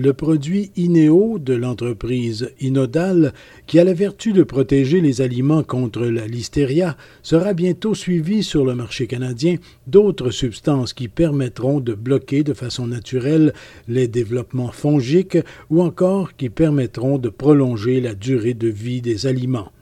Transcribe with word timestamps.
Le 0.00 0.12
produit 0.12 0.70
Ineo 0.76 1.40
de 1.40 1.54
l'entreprise 1.54 2.52
Inodal, 2.60 3.32
qui 3.66 3.80
a 3.80 3.84
la 3.84 3.94
vertu 3.94 4.32
de 4.32 4.44
protéger 4.44 5.00
les 5.00 5.22
aliments 5.22 5.64
contre 5.64 6.06
la 6.06 6.28
listeria, 6.28 6.96
sera 7.24 7.52
bientôt 7.52 7.96
suivi 7.96 8.44
sur 8.44 8.64
le 8.64 8.76
marché 8.76 9.08
canadien 9.08 9.56
d'autres 9.88 10.30
substances 10.30 10.92
qui 10.92 11.08
permettront 11.08 11.80
de 11.80 11.94
bloquer 11.94 12.44
de 12.44 12.54
façon 12.54 12.86
naturelle 12.86 13.52
les 13.88 14.06
développements 14.06 14.70
fongiques 14.70 15.38
ou 15.68 15.82
encore 15.82 16.36
qui 16.36 16.48
permettront 16.48 17.18
de 17.18 17.28
prolonger 17.28 18.00
la 18.00 18.14
durée 18.14 18.54
de 18.54 18.68
vie 18.68 19.00
des 19.00 19.26
aliments. 19.26 19.72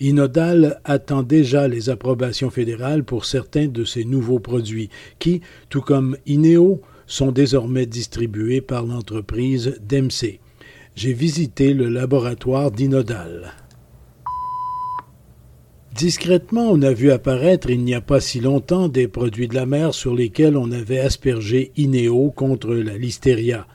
Inodal 0.00 0.80
attend 0.84 1.22
déjà 1.22 1.68
les 1.68 1.90
approbations 1.90 2.48
fédérales 2.48 3.04
pour 3.04 3.26
certains 3.26 3.68
de 3.68 3.84
ces 3.84 4.06
nouveaux 4.06 4.40
produits 4.40 4.88
qui, 5.18 5.42
tout 5.68 5.82
comme 5.82 6.16
Ineo, 6.24 6.80
sont 7.10 7.32
désormais 7.32 7.86
distribués 7.86 8.60
par 8.60 8.86
l'entreprise 8.86 9.76
Dempsey. 9.86 10.38
J'ai 10.94 11.12
visité 11.12 11.74
le 11.74 11.88
laboratoire 11.88 12.70
d'Inodal. 12.70 13.52
Discrètement, 15.94 16.70
on 16.70 16.82
a 16.82 16.92
vu 16.92 17.10
apparaître 17.10 17.68
il 17.68 17.82
n'y 17.82 17.94
a 17.94 18.00
pas 18.00 18.20
si 18.20 18.38
longtemps 18.38 18.88
des 18.88 19.08
produits 19.08 19.48
de 19.48 19.56
la 19.56 19.66
mer 19.66 19.92
sur 19.92 20.14
lesquels 20.14 20.56
on 20.56 20.70
avait 20.70 21.00
aspergé 21.00 21.72
Ineo 21.76 22.30
contre 22.30 22.72
la 22.74 22.96
listeria. 22.96 23.66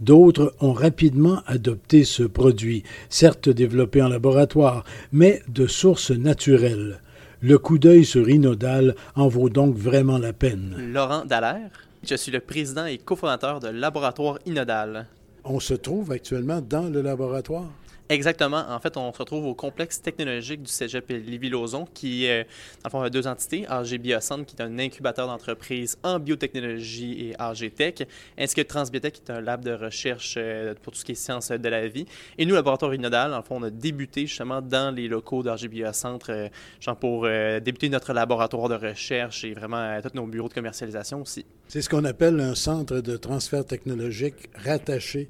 D'autres 0.00 0.54
ont 0.60 0.72
rapidement 0.72 1.42
adopté 1.46 2.02
ce 2.02 2.24
produit, 2.24 2.82
certes 3.08 3.48
développé 3.48 4.02
en 4.02 4.08
laboratoire, 4.08 4.84
mais 5.12 5.42
de 5.48 5.68
source 5.68 6.10
naturelle. 6.10 7.00
Le 7.40 7.56
coup 7.56 7.78
d'œil 7.78 8.04
sur 8.04 8.28
Inodal 8.28 8.96
en 9.14 9.28
vaut 9.28 9.48
donc 9.48 9.76
vraiment 9.76 10.18
la 10.18 10.32
peine. 10.32 10.74
Laurent 10.92 11.24
Dallaire, 11.24 11.70
je 12.02 12.14
suis 12.14 12.32
le 12.32 12.40
président 12.40 12.86
et 12.86 12.98
cofondateur 12.98 13.60
de 13.60 13.68
Laboratoire 13.68 14.38
Inodal. 14.46 15.06
On 15.44 15.60
se 15.60 15.74
trouve 15.74 16.12
actuellement 16.12 16.60
dans 16.60 16.88
le 16.88 17.02
laboratoire? 17.02 17.70
Exactement. 18.10 18.64
En 18.68 18.80
fait, 18.80 18.96
on 18.96 19.12
se 19.12 19.18
retrouve 19.18 19.46
au 19.46 19.54
complexe 19.54 20.02
technologique 20.02 20.62
du 20.62 20.70
cégep 20.70 21.08
Lévis-Lauzon, 21.08 21.86
qui, 21.94 22.24
est, 22.24 22.42
dans 22.42 22.86
le 22.86 22.90
fond, 22.90 23.00
a 23.02 23.08
deux 23.08 23.28
entités, 23.28 23.68
AG 23.68 23.98
Biocentre, 23.98 24.46
qui 24.46 24.56
est 24.56 24.62
un 24.62 24.80
incubateur 24.80 25.28
d'entreprise 25.28 25.96
en 26.02 26.18
biotechnologie 26.18 27.28
et 27.28 27.34
AG 27.38 27.72
Tech, 27.72 27.94
ainsi 28.36 28.56
que 28.56 28.62
Transbiotech, 28.62 29.12
qui 29.12 29.22
est 29.28 29.30
un 29.30 29.40
lab 29.40 29.64
de 29.64 29.70
recherche 29.70 30.34
euh, 30.36 30.74
pour 30.82 30.92
tout 30.92 30.98
ce 30.98 31.04
qui 31.04 31.12
est 31.12 31.14
sciences 31.14 31.52
de 31.52 31.68
la 31.68 31.86
vie. 31.86 32.04
Et 32.36 32.46
nous, 32.46 32.56
Laboratoire 32.56 32.92
Inodal, 32.92 33.30
dans 33.30 33.36
le 33.36 33.44
fond, 33.44 33.58
on 33.60 33.62
a 33.62 33.70
débuté 33.70 34.26
justement 34.26 34.60
dans 34.60 34.92
les 34.92 35.06
locaux 35.06 35.44
d'AG 35.44 35.68
Biocentre, 35.68 36.30
euh, 36.30 36.48
genre 36.80 36.96
pour 36.96 37.26
euh, 37.26 37.60
débuter 37.60 37.88
notre 37.90 38.12
laboratoire 38.12 38.68
de 38.68 38.88
recherche 38.88 39.44
et 39.44 39.54
vraiment 39.54 40.00
tous 40.02 40.16
nos 40.16 40.26
bureaux 40.26 40.48
de 40.48 40.54
commercialisation 40.54 41.22
aussi. 41.22 41.46
C'est 41.68 41.80
ce 41.80 41.88
qu'on 41.88 42.04
appelle 42.04 42.40
un 42.40 42.56
centre 42.56 43.00
de 43.00 43.16
transfert 43.16 43.64
technologique 43.64 44.50
rattaché 44.56 45.28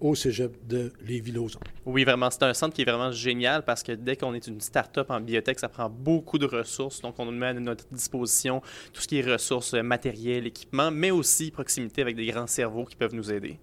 au 0.00 0.14
cégep 0.14 0.52
de 0.66 0.92
Lévis-Lauzon. 1.06 1.60
Oui, 1.86 2.04
vraiment. 2.04 2.30
C'est 2.30 2.42
un 2.42 2.54
centre 2.54 2.74
qui 2.74 2.82
est 2.82 2.84
vraiment 2.84 3.12
génial 3.12 3.64
parce 3.64 3.82
que 3.82 3.92
dès 3.92 4.16
qu'on 4.16 4.34
est 4.34 4.46
une 4.46 4.60
start-up 4.60 5.10
en 5.10 5.20
biotech, 5.20 5.58
ça 5.58 5.68
prend 5.68 5.90
beaucoup 5.90 6.38
de 6.38 6.46
ressources. 6.46 7.00
Donc, 7.00 7.14
on 7.18 7.26
nous 7.26 7.32
met 7.32 7.46
à 7.46 7.54
notre 7.54 7.84
disposition 7.92 8.62
tout 8.92 9.00
ce 9.00 9.08
qui 9.08 9.18
est 9.18 9.32
ressources 9.32 9.74
matérielles, 9.74 10.46
équipements, 10.46 10.90
mais 10.90 11.10
aussi 11.10 11.50
proximité 11.50 12.02
avec 12.02 12.16
des 12.16 12.26
grands 12.26 12.46
cerveaux 12.46 12.84
qui 12.84 12.96
peuvent 12.96 13.14
nous 13.14 13.30
aider. 13.30 13.58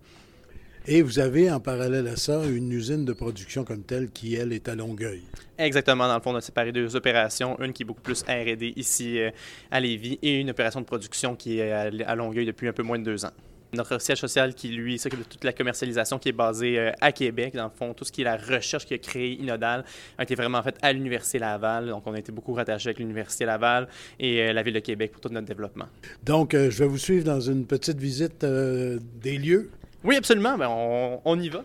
Et 0.90 1.02
vous 1.02 1.20
avez 1.20 1.52
en 1.52 1.60
parallèle 1.60 2.08
à 2.08 2.16
ça 2.16 2.46
une 2.46 2.72
usine 2.72 3.04
de 3.04 3.12
production 3.12 3.66
comme 3.66 3.84
telle 3.84 4.10
qui, 4.10 4.36
elle, 4.36 4.54
est 4.54 4.70
à 4.70 4.76
Longueuil. 4.76 5.22
Exactement. 5.58 6.08
Dans 6.08 6.16
le 6.16 6.22
fond, 6.22 6.32
on 6.32 6.38
a 6.38 6.42
séparé 6.42 6.72
deux 6.72 6.96
opérations. 6.96 7.60
Une 7.60 7.74
qui 7.74 7.84
est 7.84 7.86
beaucoup 7.86 8.02
plus 8.02 8.24
RD 8.24 8.72
ici 8.78 9.20
euh, 9.20 9.32
à 9.70 9.82
Lévis 9.82 10.18
et 10.22 10.40
une 10.40 10.50
opération 10.50 10.80
de 10.80 10.86
production 10.86 11.36
qui 11.36 11.60
est 11.60 11.72
à 11.72 12.16
Longueuil 12.16 12.46
depuis 12.46 12.70
un 12.70 12.74
peu 12.74 12.84
moins 12.84 13.00
de 13.00 13.04
deux 13.04 13.26
ans. 13.26 13.34
Notre 13.74 14.00
siège 14.00 14.20
social 14.20 14.54
qui, 14.54 14.70
lui, 14.70 14.98
s'occupe 14.98 15.20
de 15.20 15.26
toute 15.26 15.44
la 15.44 15.54
commercialisation 15.54 16.20
qui 16.20 16.30
est 16.30 16.34
basée 16.34 16.80
euh, 16.80 16.92
à 17.02 17.12
Québec. 17.12 17.54
Dans 17.56 17.66
le 17.66 17.70
fond, 17.70 17.94
tout 17.94 18.06
ce 18.06 18.12
qui 18.12 18.22
est 18.22 18.26
la 18.26 18.38
recherche 18.38 18.86
qui 18.86 18.94
a 18.94 18.98
créé 18.98 19.34
Inodal 19.34 19.84
a 20.18 20.24
été 20.24 20.36
vraiment 20.36 20.62
faite 20.64 20.78
à 20.82 20.94
l'Université 20.94 21.40
Laval. 21.40 21.88
Donc, 21.88 22.04
on 22.06 22.14
a 22.14 22.20
été 22.20 22.32
beaucoup 22.32 22.54
rattaché 22.54 22.90
avec 22.90 23.00
l'Université 23.00 23.46
Laval 23.46 23.88
et 24.20 24.42
euh, 24.42 24.54
la 24.54 24.64
Ville 24.64 24.74
de 24.74 24.80
Québec 24.80 25.12
pour 25.12 25.22
tout 25.22 25.30
notre 25.30 25.48
développement. 25.48 25.86
Donc, 26.24 26.54
je 26.54 26.70
vais 26.70 26.88
vous 26.88 26.98
suivre 26.98 27.26
dans 27.26 27.42
une 27.42 27.66
petite 27.66 27.98
visite 27.98 28.44
des 28.44 29.38
lieux. 29.38 29.70
Oui, 30.04 30.16
absolument. 30.16 30.58
Ben, 30.58 30.70
on, 30.70 31.40
y 31.40 31.50
va. 31.50 31.64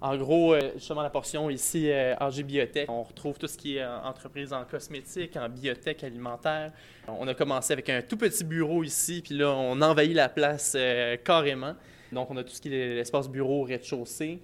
En 0.00 0.16
gros, 0.16 0.52
euh, 0.52 0.72
justement, 0.74 1.02
la 1.02 1.10
portion 1.10 1.48
ici, 1.48 1.90
euh, 1.90 2.14
AG 2.18 2.42
Biotech, 2.42 2.90
on 2.90 3.02
retrouve 3.02 3.38
tout 3.38 3.46
ce 3.46 3.56
qui 3.56 3.76
est 3.76 3.82
euh, 3.82 3.98
entreprise 4.00 4.52
en 4.52 4.64
cosmétique, 4.64 5.36
en 5.36 5.48
biotech 5.48 6.04
alimentaire. 6.04 6.72
On 7.08 7.26
a 7.26 7.34
commencé 7.34 7.72
avec 7.72 7.88
un 7.88 8.02
tout 8.02 8.18
petit 8.18 8.44
bureau 8.44 8.84
ici, 8.84 9.22
puis 9.24 9.36
là, 9.36 9.50
on 9.50 9.80
envahit 9.80 10.14
la 10.14 10.28
place 10.28 10.76
carrément. 11.24 11.74
Donc, 12.12 12.30
on 12.30 12.36
a 12.36 12.44
tout 12.44 12.52
ce 12.52 12.60
qui 12.60 12.74
est 12.74 12.94
l'espace 12.94 13.28
bureau 13.28 13.62
rez-de-chaussée. 13.62 14.40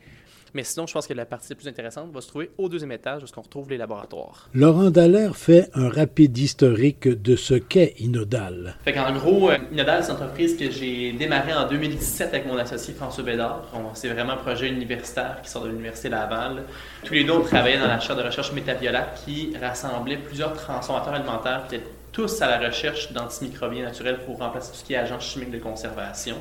Mais 0.55 0.65
sinon, 0.65 0.87
je 0.87 0.93
pense 0.93 1.07
que 1.07 1.15
la 1.15 1.25
partie 1.25 1.49
la 1.51 1.57
plus 1.57 1.69
intéressante 1.69 2.13
va 2.13 2.21
se 2.21 2.29
trouver 2.29 2.51
au 2.59 2.69
deuxième 2.69 2.93
étage, 2.93 3.23
où 3.23 3.27
on 3.37 3.41
retrouve 3.41 3.71
les 3.71 3.79
laboratoires. 3.79 4.49
Laurent 4.55 4.91
Dallaire 4.91 5.37
fait 5.37 5.71
un 5.75 5.89
rapide 5.89 6.37
historique 6.37 7.09
de 7.09 7.37
ce 7.37 7.55
qu'est 7.55 7.95
Inodal. 8.01 8.77
Fait 8.85 8.99
en 8.99 9.13
gros, 9.13 9.51
euh, 9.51 9.59
Inodal, 9.73 10.05
c'est 10.05 10.11
une 10.11 10.17
entreprise 10.17 10.57
que 10.57 10.71
j'ai 10.71 11.13
démarrée 11.13 11.55
en 11.55 11.67
2017 11.67 12.29
avec 12.29 12.47
mon 12.47 12.59
associé 12.59 12.93
François 12.93 13.25
Bédard. 13.25 13.65
C'est 13.95 14.09
vraiment 14.09 14.33
un 14.33 14.37
projet 14.37 14.69
universitaire 14.69 15.41
qui 15.43 15.51
sort 15.51 15.65
de 15.65 15.69
l'Université 15.69 16.11
Laval. 16.11 16.65
Tous 17.05 17.15
les 17.15 17.25
deux, 17.25 17.33
on 17.33 17.43
travaillait 17.43 17.79
dans 17.79 17.87
la 17.87 17.99
chaire 17.99 18.17
de 18.17 18.23
recherche 18.23 18.53
Métabiolat 18.53 19.15
qui 19.25 19.55
rassemblait 19.61 20.19
plusieurs 20.19 20.53
transformateurs 20.53 21.15
alimentaires 21.15 21.65
qui 21.69 21.77
étaient 21.77 21.85
tous 22.13 22.43
à 22.43 22.47
la 22.47 22.69
recherche 22.69 23.11
d'antimicrobiens 23.13 23.85
naturels 23.85 24.19
pour 24.27 24.39
remplacer 24.39 24.73
tout 24.73 24.79
ce 24.79 24.85
qui 24.85 24.93
est 24.93 24.97
agents 24.97 25.21
chimiques 25.21 25.51
de 25.51 25.59
conservation. 25.59 26.37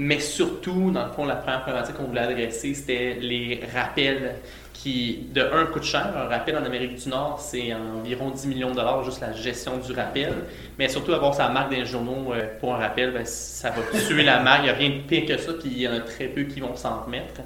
Mais 0.00 0.20
surtout, 0.20 0.92
dans 0.92 1.06
le 1.06 1.10
fond, 1.10 1.24
la 1.24 1.34
première 1.34 1.62
problématique 1.62 1.96
qu'on 1.96 2.04
voulait 2.04 2.20
adresser, 2.20 2.72
c'était 2.72 3.16
les 3.20 3.60
rappels 3.74 4.36
qui, 4.72 5.26
de 5.34 5.40
un, 5.40 5.66
coûtent 5.66 5.82
cher. 5.82 6.12
Un 6.16 6.28
rappel 6.28 6.56
en 6.56 6.64
Amérique 6.64 7.02
du 7.02 7.08
Nord, 7.08 7.40
c'est 7.40 7.74
environ 7.74 8.30
10 8.30 8.46
millions 8.46 8.70
de 8.70 8.76
dollars, 8.76 9.02
juste 9.02 9.20
la 9.20 9.32
gestion 9.32 9.78
du 9.78 9.92
rappel. 9.92 10.32
Mais 10.78 10.88
surtout, 10.88 11.12
avoir 11.12 11.34
sa 11.34 11.48
marque 11.48 11.70
des 11.70 11.84
journaux 11.84 12.32
euh, 12.32 12.46
pour 12.60 12.76
un 12.76 12.78
rappel, 12.78 13.10
ben, 13.10 13.24
ça 13.24 13.70
va 13.70 13.82
tuer 14.06 14.22
la 14.22 14.38
marque. 14.38 14.60
Il 14.60 14.64
n'y 14.66 14.70
a 14.70 14.74
rien 14.74 14.90
de 14.90 15.00
pire 15.00 15.26
que 15.26 15.36
ça, 15.36 15.52
puis 15.54 15.68
il 15.68 15.80
y 15.80 15.88
en 15.88 15.94
a 15.94 16.00
très 16.00 16.26
peu 16.26 16.42
qui 16.42 16.60
vont 16.60 16.76
s'en 16.76 17.02
remettre. 17.02 17.40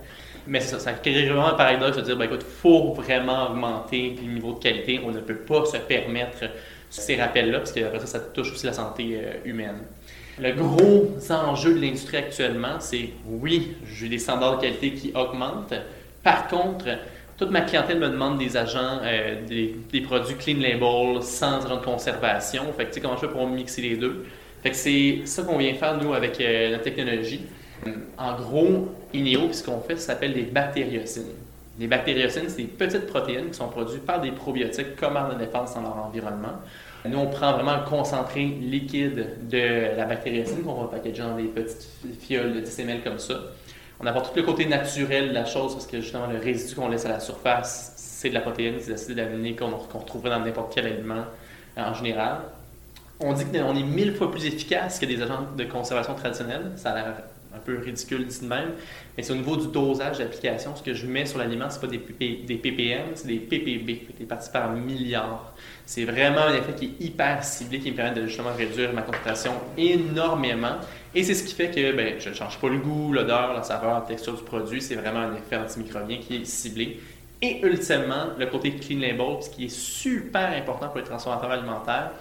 Mais 0.46 0.60
ça, 0.60 0.78
ça 0.78 0.92
crée 0.92 1.24
vraiment 1.24 1.48
un 1.48 1.54
paradoxe 1.54 1.96
de 1.96 2.02
dire, 2.02 2.18
ben, 2.18 2.26
écoute, 2.26 2.44
il 2.46 2.60
faut 2.60 2.92
vraiment 2.92 3.48
augmenter 3.48 4.14
le 4.20 4.30
niveau 4.30 4.52
de 4.52 4.58
qualité. 4.58 5.00
On 5.02 5.10
ne 5.10 5.20
peut 5.20 5.36
pas 5.38 5.64
se 5.64 5.78
permettre 5.78 6.44
ces 7.00 7.16
rappels-là, 7.16 7.58
parce 7.58 7.72
que 7.72 7.80
ça, 8.06 8.20
touche 8.20 8.52
aussi 8.52 8.66
la 8.66 8.72
santé 8.72 9.14
euh, 9.14 9.32
humaine. 9.44 9.78
Le 10.38 10.52
gros 10.52 11.16
enjeu 11.30 11.74
de 11.74 11.80
l'industrie 11.80 12.18
actuellement, 12.18 12.80
c'est 12.80 13.10
oui, 13.26 13.76
j'ai 13.86 14.08
des 14.08 14.18
standards 14.18 14.56
de 14.56 14.62
qualité 14.62 14.92
qui 14.92 15.12
augmentent. 15.14 15.74
Par 16.22 16.48
contre, 16.48 16.86
toute 17.38 17.50
ma 17.50 17.62
clientèle 17.62 17.98
me 17.98 18.08
demande 18.08 18.38
des 18.38 18.56
agents, 18.56 19.00
euh, 19.04 19.36
des, 19.46 20.00
produits 20.02 20.36
clean 20.36 20.60
label, 20.60 21.22
sans 21.22 21.64
agent 21.64 21.76
de 21.76 21.84
conservation. 21.84 22.64
Fait 22.76 22.84
que, 22.84 22.88
tu 22.88 22.94
sais, 22.94 23.00
comment 23.00 23.16
je 23.16 23.26
fais 23.26 23.32
pour 23.32 23.46
mixer 23.46 23.82
les 23.82 23.96
deux? 23.96 24.26
Fait 24.62 24.70
que 24.70 24.76
c'est 24.76 25.22
ça 25.24 25.42
qu'on 25.42 25.58
vient 25.58 25.74
faire, 25.74 25.96
nous, 25.96 26.12
avec 26.12 26.40
euh, 26.40 26.70
la 26.70 26.78
technologie. 26.78 27.40
En 28.16 28.36
gros, 28.36 28.88
Ineo, 29.12 29.52
ce 29.52 29.64
qu'on 29.64 29.80
fait, 29.80 29.96
ça 29.96 30.08
s'appelle 30.08 30.34
des 30.34 30.42
bactériocines. 30.42 31.32
Les 31.78 31.86
bactériocines, 31.86 32.48
c'est 32.48 32.62
des 32.62 32.68
petites 32.68 33.06
protéines 33.06 33.48
qui 33.48 33.54
sont 33.54 33.68
produites 33.68 34.04
par 34.04 34.20
des 34.20 34.30
probiotiques 34.30 34.96
comme 34.96 35.16
en 35.16 35.34
défense 35.34 35.74
dans 35.74 35.82
leur 35.82 35.96
environnement. 35.96 36.60
Nous, 37.04 37.18
on 37.18 37.26
prend 37.26 37.52
vraiment 37.54 37.76
le 37.76 37.84
concentré 37.88 38.44
liquide 38.44 39.48
de 39.48 39.96
la 39.96 40.04
bactériocine 40.04 40.62
qu'on 40.62 40.82
va 40.82 40.88
packager 40.88 41.22
dans 41.22 41.36
des 41.36 41.44
petites 41.44 41.88
fioles 42.20 42.54
de 42.54 42.60
10 42.60 42.80
ml 42.80 43.02
comme 43.02 43.18
ça. 43.18 43.34
On 44.00 44.06
apporte 44.06 44.32
tout 44.32 44.36
le 44.36 44.42
côté 44.42 44.66
naturel 44.66 45.30
de 45.30 45.34
la 45.34 45.44
chose 45.44 45.72
parce 45.72 45.86
que 45.86 46.00
justement, 46.00 46.26
le 46.26 46.38
résidu 46.38 46.74
qu'on 46.74 46.88
laisse 46.88 47.06
à 47.06 47.08
la 47.08 47.20
surface, 47.20 47.94
c'est 47.96 48.28
de 48.28 48.34
la 48.34 48.40
protéine, 48.40 48.74
c'est 48.78 48.86
de 48.88 48.92
l'acide 48.92 49.18
aminé 49.18 49.56
qu'on 49.56 49.76
retrouverait 49.76 50.30
dans 50.30 50.40
n'importe 50.40 50.74
quel 50.74 50.86
aliment 50.86 51.24
euh, 51.78 51.82
en 51.82 51.94
général. 51.94 52.38
On 53.18 53.32
dit 53.32 53.44
qu'on 53.44 53.76
est 53.76 53.82
mille 53.82 54.14
fois 54.14 54.30
plus 54.30 54.44
efficace 54.44 54.98
que 54.98 55.06
des 55.06 55.22
agents 55.22 55.46
de 55.56 55.64
conservation 55.64 56.14
traditionnels. 56.14 56.72
Ça 56.76 56.90
a 56.90 56.94
l'air 56.94 57.14
un 57.54 57.58
peu 57.58 57.78
ridicule 57.78 58.26
dit 58.26 58.40
de 58.40 58.46
même. 58.46 58.70
Mais 59.16 59.22
c'est 59.22 59.32
au 59.32 59.36
niveau 59.36 59.56
du 59.56 59.68
dosage 59.68 60.18
d'application. 60.18 60.74
Ce 60.76 60.82
que 60.82 60.94
je 60.94 61.06
mets 61.06 61.26
sur 61.26 61.38
l'aliment, 61.38 61.70
ce 61.70 61.78
pas 61.78 61.86
des, 61.86 61.98
des 61.98 62.56
ppm, 62.56 63.10
c'est 63.14 63.28
des 63.28 63.38
ppb, 63.38 64.16
des 64.18 64.26
parties 64.26 64.50
par 64.50 64.72
milliard. 64.72 65.54
C'est 65.86 66.04
vraiment 66.04 66.42
un 66.42 66.54
effet 66.54 66.72
qui 66.76 66.84
est 66.86 67.04
hyper 67.04 67.44
ciblé, 67.44 67.80
qui 67.80 67.90
me 67.90 67.96
permet 67.96 68.20
de 68.20 68.26
justement 68.26 68.52
réduire 68.56 68.92
ma 68.92 69.02
concentration 69.02 69.52
énormément. 69.76 70.76
Et 71.14 71.22
c'est 71.24 71.34
ce 71.34 71.44
qui 71.44 71.54
fait 71.54 71.70
que 71.70 71.92
ben, 71.92 72.14
je 72.18 72.30
ne 72.30 72.34
change 72.34 72.58
pas 72.58 72.68
le 72.68 72.78
goût, 72.78 73.12
l'odeur, 73.12 73.52
la 73.52 73.62
saveur, 73.62 73.94
la 73.94 74.00
texture 74.00 74.34
du 74.34 74.42
produit. 74.42 74.80
C'est 74.80 74.94
vraiment 74.94 75.20
un 75.20 75.34
effet 75.34 75.56
antimicrobien 75.56 76.18
qui 76.18 76.36
est 76.36 76.44
ciblé. 76.44 77.00
Et 77.42 77.60
ultimement, 77.66 78.28
le 78.38 78.46
côté 78.46 78.76
clean 78.76 79.00
label, 79.00 79.42
ce 79.42 79.50
qui 79.50 79.64
est 79.64 79.74
super 79.74 80.48
important 80.56 80.88
pour 80.88 80.98
les 80.98 81.04
transformateurs 81.04 81.50
alimentaires, 81.50 82.12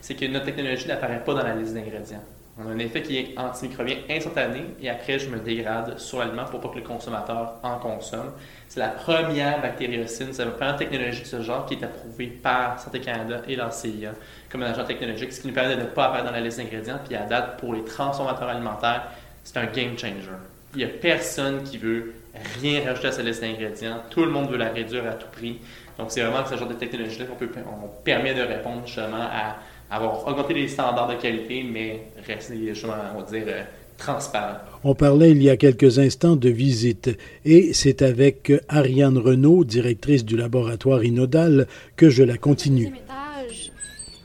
c'est 0.00 0.14
que 0.14 0.24
notre 0.24 0.46
technologie 0.46 0.88
n'apparaît 0.88 1.22
pas 1.22 1.34
dans 1.34 1.44
la 1.44 1.54
liste 1.54 1.74
d'ingrédients. 1.74 2.24
On 2.58 2.68
a 2.68 2.72
un 2.72 2.78
effet 2.78 3.00
qui 3.00 3.16
est 3.16 3.38
antimicrobien 3.38 3.96
instantané 4.10 4.64
et 4.80 4.90
après, 4.90 5.18
je 5.18 5.30
me 5.30 5.38
dégrade 5.38 5.98
sur 5.98 6.18
l'aliment 6.18 6.44
pour 6.44 6.60
pas 6.60 6.68
que 6.68 6.76
le 6.76 6.82
consommateur 6.82 7.54
en 7.62 7.78
consomme. 7.78 8.32
C'est 8.68 8.80
la 8.80 8.88
première 8.88 9.62
bactériocine, 9.62 10.28
c'est 10.32 10.44
la 10.44 10.50
première 10.50 10.76
technologie 10.76 11.22
de 11.22 11.26
ce 11.26 11.40
genre 11.40 11.64
qui 11.64 11.74
est 11.74 11.82
approuvée 11.84 12.26
par 12.26 12.78
Santé 12.78 13.00
Canada 13.00 13.40
et 13.48 13.56
l'ACIA 13.56 14.12
comme 14.50 14.62
un 14.64 14.70
agent 14.70 14.84
technologique, 14.84 15.32
ce 15.32 15.40
qui 15.40 15.48
nous 15.48 15.54
permet 15.54 15.76
de 15.76 15.80
ne 15.80 15.86
pas 15.86 16.06
apparaître 16.06 16.26
dans 16.26 16.32
la 16.32 16.40
liste 16.40 16.58
d'ingrédients. 16.58 16.98
Puis 17.06 17.16
à 17.16 17.24
date, 17.24 17.58
pour 17.58 17.72
les 17.72 17.84
transformateurs 17.84 18.50
alimentaires, 18.50 19.08
c'est 19.44 19.56
un 19.56 19.66
game 19.66 19.96
changer. 19.96 20.28
Il 20.74 20.78
n'y 20.78 20.84
a 20.84 20.88
personne 20.88 21.62
qui 21.62 21.78
veut 21.78 22.12
rien 22.60 22.84
rajouter 22.84 23.08
à 23.08 23.12
sa 23.12 23.22
liste 23.22 23.40
d'ingrédients. 23.40 24.02
Tout 24.10 24.26
le 24.26 24.30
monde 24.30 24.50
veut 24.50 24.58
la 24.58 24.68
réduire 24.68 25.06
à 25.06 25.14
tout 25.14 25.26
prix. 25.32 25.58
Donc, 25.98 26.10
c'est 26.10 26.22
vraiment 26.22 26.44
ce 26.46 26.56
genre 26.56 26.68
de 26.68 26.74
technologie-là 26.74 27.24
qu'on 27.26 27.44
on 27.84 27.88
permet 28.04 28.34
de 28.34 28.42
répondre 28.42 28.82
justement 28.86 29.22
à 29.22 29.56
avoir 29.92 30.26
augmenté 30.26 30.54
les 30.54 30.68
standards 30.68 31.08
de 31.08 31.20
qualité, 31.20 31.62
mais 31.62 32.06
rester 32.26 32.56
justement, 32.68 32.94
on 33.14 33.20
va 33.20 33.30
dire, 33.30 33.44
euh, 33.46 33.62
transparent. 33.98 34.56
On 34.84 34.94
parlait 34.94 35.30
il 35.30 35.42
y 35.42 35.50
a 35.50 35.56
quelques 35.56 35.98
instants 35.98 36.34
de 36.34 36.48
visite 36.48 37.10
et 37.44 37.72
c'est 37.74 38.00
avec 38.02 38.52
Ariane 38.68 39.18
Renault, 39.18 39.64
directrice 39.64 40.24
du 40.24 40.36
laboratoire 40.36 41.04
Inodal, 41.04 41.68
que 41.96 42.08
je 42.08 42.22
la 42.22 42.38
continue. 42.38 42.90
Le 42.90 42.96
étage 42.96 43.70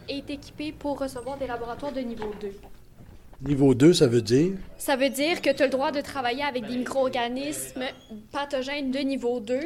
est 0.08 0.30
équipé 0.30 0.72
pour 0.72 1.00
recevoir 1.00 1.38
des 1.38 1.48
laboratoires 1.48 1.92
de 1.92 2.00
niveau 2.00 2.31
2. 2.42 2.48
Niveau 3.46 3.75
2, 3.75 3.94
ça 3.94 4.08
veut 4.08 4.24
dire? 4.24 4.54
Ça 4.80 4.96
veut 4.96 5.10
dire 5.10 5.42
que 5.44 5.52
tu 5.54 5.62
as 5.62 5.66
le 5.66 5.72
droit 5.72 5.92
de 5.92 6.02
travailler 6.02 6.42
avec 6.42 6.66
des 6.66 6.78
micro-organismes 6.78 7.84
pathogènes 8.31 8.90
de 8.90 8.98
niveau 9.00 9.40
2. 9.40 9.60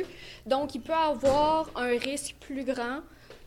Donc, 0.45 0.75
il 0.75 0.81
peut 0.81 0.91
avoir 0.91 1.69
un 1.77 1.97
risque 1.97 2.35
plus 2.41 2.65
grand 2.65 2.99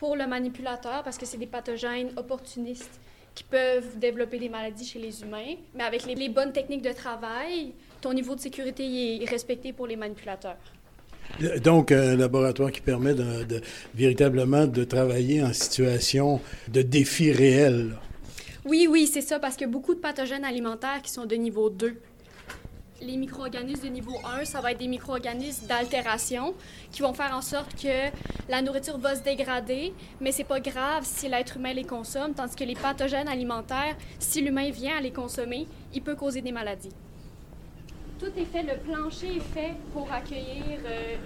pour 0.05 0.17
le 0.17 0.27
manipulateur 0.27 1.03
parce 1.03 1.17
que 1.17 1.25
c'est 1.25 1.39
des 1.39 1.47
pathogènes 1.47 2.11
opportunistes 2.19 3.01
qui 3.35 3.43
peuvent 3.43 3.99
développer 3.99 4.39
des 4.39 4.51
maladies 4.51 4.85
chez 4.85 4.99
les 4.99 5.23
humains. 5.23 5.55
Mais 5.75 5.83
avec 5.83 6.05
les, 6.05 6.29
bonnes 6.29 6.53
techniques 6.53 6.83
de 6.83 6.93
travail, 6.93 7.73
ton 8.03 8.13
niveau 8.13 8.35
de 8.35 8.41
sécurité 8.41 8.85
est 9.23 9.31
respecté 9.31 9.73
pour 9.73 9.87
les 9.87 9.97
manipulateurs. 9.97 10.59
Donc, 11.63 11.91
un 11.91 12.17
laboratoire 12.17 12.71
qui 12.71 12.83
permet 12.83 13.15
de, 13.15 13.63
véritablement 13.95 14.67
de 14.67 14.85
travailler 14.85 15.43
en 15.43 15.55
situation 15.55 16.39
de 16.69 16.83
défi 16.83 17.33
réel. 17.33 17.97
Oui, 18.67 18.87
oui, 18.91 19.09
c'est 19.11 19.23
ça, 19.23 19.39
parce 19.39 19.57
qu'il 19.57 19.67
y 19.67 19.71
a 19.71 19.73
beaucoup 19.73 19.95
de 19.95 20.01
pathogènes 20.01 20.45
alimentaires 20.45 21.01
qui 21.03 21.11
sont 21.11 21.25
de 21.25 21.35
niveau 21.35 21.71
2. 21.71 21.97
Les 23.05 23.19
micro-organismes 23.19 23.85
de 23.85 23.89
niveau 23.89 24.17
1, 24.41 24.47
ça 24.47 24.63
va 24.63 24.73
être 24.73 24.79
des 24.79 24.87
micro-organismes 24.87 25.67
d'altération 25.67 26.55
qui 26.91 27.03
vont 27.03 27.13
faire 27.13 27.35
en 27.35 27.43
sorte 27.43 27.75
que 27.75 28.11
la 28.49 28.63
nourriture 28.63 28.97
va 28.97 29.15
se 29.15 29.23
dégrader, 29.23 29.93
mais 30.23 30.33
c'est 30.33 30.45
pas 30.45 30.59
grave 30.59 31.05
si 31.05 31.29
l'être 31.29 31.59
humain 31.59 31.75
les 31.75 31.85
consomme, 31.85 32.33
tandis 32.33 32.57
que 32.57 32.65
les 32.65 32.75
pathogènes 32.75 33.29
alimentaires, 33.29 33.95
si 34.19 34.41
l'humain 34.41 34.71
vient 34.71 34.97
à 34.97 35.01
les 35.03 35.11
consommer, 35.11 35.67
il 35.93 36.01
peut 36.01 36.15
causer 36.15 36.41
des 36.41 36.53
maladies. 36.53 36.93
Tout 38.19 38.33
est 38.39 38.47
fait, 38.47 38.63
le 38.63 38.79
plancher 38.79 39.37
est 39.37 39.53
fait 39.53 39.75
pour 39.93 40.11
accueillir 40.11 40.79
euh, 40.87 41.17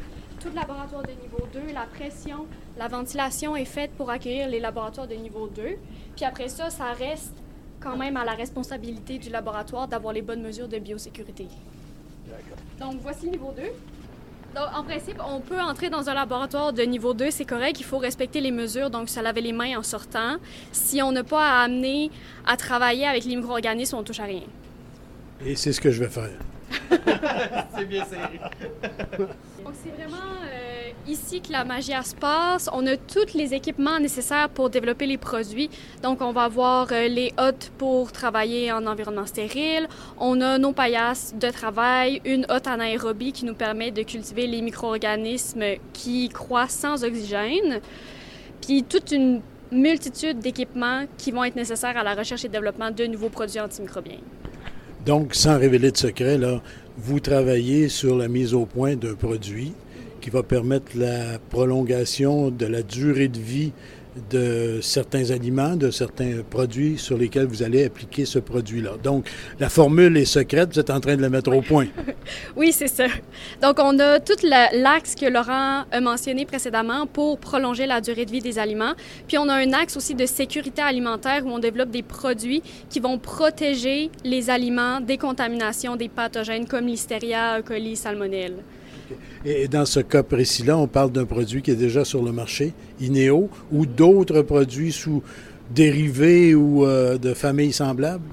tout 0.40 0.48
le 0.48 0.56
laboratoire 0.56 1.02
de 1.02 1.12
niveau 1.12 1.46
2, 1.52 1.72
la 1.72 1.86
pression, 1.86 2.46
la 2.76 2.88
ventilation 2.88 3.54
est 3.54 3.64
faite 3.64 3.92
pour 3.96 4.10
accueillir 4.10 4.48
les 4.48 4.58
laboratoires 4.58 5.06
de 5.06 5.14
niveau 5.14 5.46
2. 5.46 5.76
Puis 6.16 6.24
après 6.24 6.48
ça, 6.48 6.70
ça 6.70 6.92
reste 6.92 7.36
quand 7.80 7.96
même 7.96 8.16
à 8.16 8.24
la 8.24 8.32
responsabilité 8.32 9.18
du 9.18 9.30
laboratoire 9.30 9.88
d'avoir 9.88 10.12
les 10.12 10.22
bonnes 10.22 10.42
mesures 10.42 10.68
de 10.68 10.78
biosécurité. 10.78 11.46
Donc, 12.78 12.96
voici 13.02 13.26
le 13.26 13.32
niveau 13.32 13.52
2. 13.56 13.62
Donc, 14.54 14.66
en 14.74 14.82
principe, 14.82 15.20
on 15.24 15.40
peut 15.40 15.60
entrer 15.60 15.90
dans 15.90 16.08
un 16.08 16.14
laboratoire 16.14 16.72
de 16.72 16.82
niveau 16.82 17.12
2, 17.12 17.30
c'est 17.30 17.44
correct, 17.44 17.78
il 17.80 17.84
faut 17.84 17.98
respecter 17.98 18.40
les 18.40 18.50
mesures, 18.50 18.90
donc 18.90 19.08
se 19.08 19.20
laver 19.20 19.40
les 19.40 19.52
mains 19.52 19.78
en 19.78 19.82
sortant. 19.82 20.36
Si 20.72 21.02
on 21.02 21.12
n'a 21.12 21.24
pas 21.24 21.60
à 21.60 21.64
amener 21.64 22.10
à 22.46 22.56
travailler 22.56 23.06
avec 23.06 23.24
les 23.24 23.36
micro-organismes, 23.36 23.96
on 23.96 24.02
touche 24.02 24.20
à 24.20 24.24
rien. 24.24 24.42
Et 25.44 25.54
c'est 25.54 25.72
ce 25.72 25.80
que 25.80 25.90
je 25.90 26.02
vais 26.02 26.10
faire. 26.10 26.30
c'est 27.76 27.84
bien 27.84 28.04
serré. 28.04 28.40
donc, 29.18 29.74
c'est 29.82 29.90
vraiment 29.90 30.16
ici 31.08 31.40
que 31.40 31.52
la 31.52 31.64
magie 31.64 31.92
se 32.04 32.14
passe. 32.14 32.68
On 32.72 32.86
a 32.86 32.96
tous 32.96 33.34
les 33.34 33.54
équipements 33.54 33.98
nécessaires 33.98 34.48
pour 34.48 34.70
développer 34.70 35.06
les 35.06 35.18
produits. 35.18 35.70
Donc, 36.02 36.20
on 36.20 36.32
va 36.32 36.44
avoir 36.44 36.88
euh, 36.92 37.08
les 37.08 37.32
hottes 37.38 37.70
pour 37.78 38.12
travailler 38.12 38.70
en 38.72 38.86
environnement 38.86 39.26
stérile. 39.26 39.88
On 40.18 40.40
a 40.40 40.58
nos 40.58 40.72
paillasses 40.72 41.34
de 41.38 41.50
travail, 41.50 42.20
une 42.24 42.46
hotte 42.48 42.66
anaérobie 42.66 43.32
qui 43.32 43.44
nous 43.44 43.54
permet 43.54 43.90
de 43.90 44.02
cultiver 44.02 44.46
les 44.46 44.62
micro-organismes 44.62 45.64
qui 45.92 46.28
croissent 46.28 46.78
sans 46.78 47.04
oxygène. 47.04 47.80
Puis 48.60 48.84
toute 48.84 49.12
une 49.12 49.40
multitude 49.70 50.38
d'équipements 50.38 51.04
qui 51.16 51.30
vont 51.30 51.44
être 51.44 51.56
nécessaires 51.56 51.96
à 51.96 52.02
la 52.02 52.14
recherche 52.14 52.44
et 52.44 52.48
développement 52.48 52.90
de 52.90 53.04
nouveaux 53.04 53.28
produits 53.28 53.60
antimicrobiens. 53.60 54.20
Donc, 55.04 55.34
sans 55.34 55.58
révéler 55.58 55.90
de 55.90 55.96
secret, 55.96 56.38
là, 56.38 56.60
vous 56.96 57.20
travaillez 57.20 57.88
sur 57.88 58.16
la 58.16 58.28
mise 58.28 58.54
au 58.54 58.66
point 58.66 58.96
d'un 58.96 59.14
produit 59.14 59.72
qui 60.28 60.34
va 60.34 60.42
permettre 60.42 60.92
la 60.94 61.38
prolongation 61.48 62.50
de 62.50 62.66
la 62.66 62.82
durée 62.82 63.28
de 63.28 63.38
vie 63.38 63.72
de 64.30 64.80
certains 64.82 65.30
aliments, 65.30 65.74
de 65.74 65.90
certains 65.90 66.42
produits 66.50 66.98
sur 66.98 67.16
lesquels 67.16 67.46
vous 67.46 67.62
allez 67.62 67.84
appliquer 67.84 68.26
ce 68.26 68.38
produit-là. 68.38 68.96
Donc, 69.02 69.26
la 69.58 69.70
formule 69.70 70.18
est 70.18 70.26
secrète, 70.26 70.74
vous 70.74 70.80
êtes 70.80 70.90
en 70.90 71.00
train 71.00 71.16
de 71.16 71.22
la 71.22 71.30
mettre 71.30 71.50
au 71.54 71.62
point. 71.62 71.86
oui, 72.56 72.72
c'est 72.72 72.88
ça. 72.88 73.06
Donc, 73.62 73.78
on 73.78 73.98
a 74.00 74.20
tout 74.20 74.36
l'axe 74.42 75.14
que 75.14 75.24
Laurent 75.24 75.84
a 75.90 76.00
mentionné 76.02 76.44
précédemment 76.44 77.06
pour 77.06 77.38
prolonger 77.38 77.86
la 77.86 78.02
durée 78.02 78.26
de 78.26 78.30
vie 78.30 78.42
des 78.42 78.58
aliments. 78.58 78.92
Puis, 79.28 79.38
on 79.38 79.48
a 79.48 79.54
un 79.54 79.72
axe 79.72 79.96
aussi 79.96 80.14
de 80.14 80.26
sécurité 80.26 80.82
alimentaire 80.82 81.46
où 81.46 81.50
on 81.50 81.58
développe 81.58 81.90
des 81.90 82.02
produits 82.02 82.62
qui 82.90 83.00
vont 83.00 83.18
protéger 83.18 84.10
les 84.24 84.50
aliments 84.50 85.00
des 85.00 85.16
contaminations 85.16 85.96
des 85.96 86.10
pathogènes 86.10 86.66
comme 86.66 86.86
Listeria, 86.86 87.60
E. 87.60 87.62
coli, 87.62 87.96
Salmonelle. 87.96 88.56
Et 89.44 89.68
dans 89.68 89.86
ce 89.86 90.00
cas 90.00 90.22
précis-là, 90.22 90.76
on 90.76 90.86
parle 90.86 91.12
d'un 91.12 91.24
produit 91.24 91.62
qui 91.62 91.70
est 91.70 91.76
déjà 91.76 92.04
sur 92.04 92.22
le 92.22 92.32
marché, 92.32 92.72
Ineo, 93.00 93.48
ou 93.72 93.86
d'autres 93.86 94.42
produits 94.42 94.92
sous 94.92 95.22
dérivés 95.70 96.54
ou 96.54 96.84
euh, 96.84 97.18
de 97.18 97.34
familles 97.34 97.72
semblables? 97.72 98.24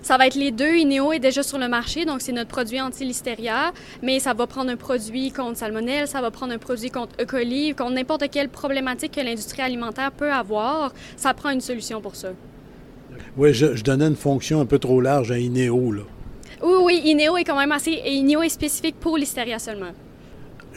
Ça 0.00 0.16
va 0.16 0.26
être 0.26 0.36
les 0.36 0.52
deux. 0.52 0.76
Ineo 0.76 1.12
est 1.12 1.18
déjà 1.18 1.42
sur 1.42 1.58
le 1.58 1.68
marché, 1.68 2.06
donc 2.06 2.22
c'est 2.22 2.32
notre 2.32 2.48
produit 2.48 2.80
anti-listeria, 2.80 3.72
mais 4.02 4.20
ça 4.20 4.32
va 4.32 4.46
prendre 4.46 4.70
un 4.70 4.76
produit 4.76 5.32
contre 5.32 5.58
salmonelle, 5.58 6.08
ça 6.08 6.22
va 6.22 6.30
prendre 6.30 6.52
un 6.54 6.58
produit 6.58 6.90
contre 6.90 7.12
E. 7.20 7.26
coli, 7.26 7.74
contre 7.74 7.92
n'importe 7.92 8.30
quelle 8.30 8.48
problématique 8.48 9.12
que 9.12 9.20
l'industrie 9.20 9.60
alimentaire 9.60 10.12
peut 10.12 10.32
avoir. 10.32 10.94
Ça 11.16 11.34
prend 11.34 11.50
une 11.50 11.60
solution 11.60 12.00
pour 12.00 12.16
ça. 12.16 12.30
Oui, 13.36 13.52
je, 13.52 13.74
je 13.74 13.84
donnais 13.84 14.06
une 14.06 14.16
fonction 14.16 14.60
un 14.60 14.66
peu 14.66 14.78
trop 14.78 15.00
large 15.00 15.30
à 15.30 15.38
Ineo, 15.38 15.92
là. 15.92 16.02
Oui, 16.62 16.74
oui, 16.82 17.02
Ineo 17.04 17.36
est 17.36 17.44
quand 17.44 17.58
même 17.58 17.72
assez... 17.72 17.90
Et 17.90 18.14
Ineo 18.14 18.40
est 18.42 18.48
spécifique 18.48 18.96
pour 18.98 19.18
l'Listeria 19.18 19.58
seulement. 19.58 19.92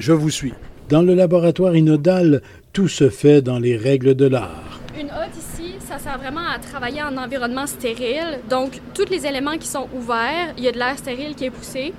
Je 0.02 0.14
vous 0.14 0.32
suis. 0.32 0.54
Dans 0.90 1.04
le 1.04 1.14
laboratoire 1.14 1.76
inodal, 1.76 2.42
tout 2.74 2.88
se 2.88 3.12
fait 3.12 3.44
dans 3.44 3.60
les 3.60 3.78
règles 3.78 4.16
de 4.16 4.26
l'art. 4.26 4.80
Une 5.00 5.06
hotte 5.06 5.38
ici, 5.38 5.76
ça 5.80 6.00
sert 6.00 6.18
vraiment 6.18 6.48
à 6.52 6.58
travailler 6.58 7.04
en 7.04 7.16
environnement 7.18 7.68
stérile. 7.68 8.40
Donc, 8.50 8.82
tous 8.96 9.06
les 9.12 9.28
éléments 9.28 9.60
qui 9.60 9.68
sont 9.68 9.88
ouverts, 9.96 10.56
il 10.58 10.64
y 10.64 10.68
a 10.68 10.72
de 10.72 10.80
l'air 10.80 10.98
stérile 10.98 11.36
qui 11.36 11.46
est 11.46 11.52
poussé. 11.52 11.94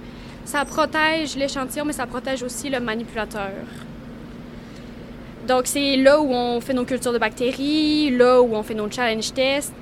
Ça 0.44 0.64
protège 0.64 1.36
l'échantillon, 1.36 1.84
mais 1.84 1.92
ça 1.92 2.06
protège 2.06 2.42
aussi 2.42 2.70
le 2.70 2.80
manipulateur. 2.80 3.52
Donc, 5.46 5.68
c'est 5.68 5.96
là 5.96 6.20
où 6.20 6.28
on 6.32 6.60
fait 6.60 6.74
nos 6.74 6.84
cultures 6.84 7.12
de 7.12 7.18
bactéries, 7.18 8.10
là 8.10 8.42
où 8.42 8.56
on 8.56 8.64
fait 8.64 8.74
nos 8.74 8.90
challenge 8.90 9.32
tests, 9.32 9.72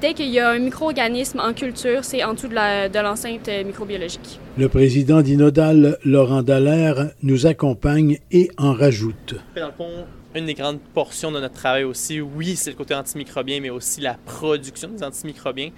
dès 0.00 0.14
qu'il 0.14 0.28
y 0.28 0.38
a 0.38 0.50
un 0.50 0.58
micro-organisme 0.58 1.40
en 1.40 1.52
culture, 1.52 2.04
c'est 2.04 2.22
en 2.24 2.34
dessous 2.34 2.48
de 2.48 3.02
l'enceinte 3.02 3.48
euh, 3.48 3.64
microbiologique. 3.64 4.38
Le 4.58 4.68
président 4.68 5.22
d'Inodal, 5.22 5.98
Laurent 6.04 6.42
Dallaire, 6.42 7.10
nous 7.22 7.46
accompagne 7.46 8.18
et 8.30 8.50
en 8.58 8.72
rajoute. 8.72 9.36
Dans 9.56 9.66
le 9.66 9.72
fond, 9.72 9.90
une 10.34 10.46
des 10.46 10.54
grandes 10.54 10.80
portions 10.94 11.32
de 11.32 11.40
notre 11.40 11.54
travail 11.54 11.84
aussi, 11.84 12.20
oui, 12.20 12.54
c'est 12.56 12.70
le 12.70 12.76
côté 12.76 12.94
antimicrobien, 12.94 13.60
mais 13.60 13.70
aussi 13.70 14.00
la 14.00 14.14
production 14.14 14.88
des 14.88 15.02
antimicrobiens. 15.02 15.70